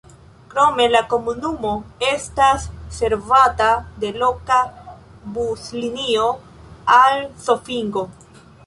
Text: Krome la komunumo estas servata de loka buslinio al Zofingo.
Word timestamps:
Krome 0.51 0.85
la 0.93 1.01
komunumo 1.11 1.73
estas 2.07 2.65
servata 3.01 3.69
de 4.05 4.11
loka 4.25 4.61
buslinio 5.39 6.29
al 6.99 7.25
Zofingo. 7.47 8.11